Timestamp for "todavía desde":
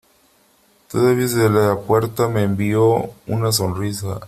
0.89-1.47